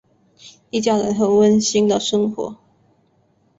[0.71, 2.57] 一家人很温馨的生活。